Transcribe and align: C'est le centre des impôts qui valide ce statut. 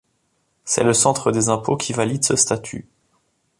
C'est 0.65 0.83
le 0.83 0.95
centre 0.95 1.31
des 1.31 1.49
impôts 1.49 1.77
qui 1.77 1.93
valide 1.93 2.23
ce 2.23 2.35
statut. 2.35 2.87